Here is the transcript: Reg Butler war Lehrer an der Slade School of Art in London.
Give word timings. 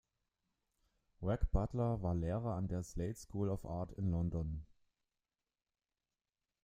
Reg 1.21 1.51
Butler 1.51 2.01
war 2.01 2.15
Lehrer 2.15 2.55
an 2.55 2.67
der 2.67 2.81
Slade 2.81 3.13
School 3.19 3.49
of 3.51 3.63
Art 3.67 3.91
in 3.91 4.09
London. 4.09 4.65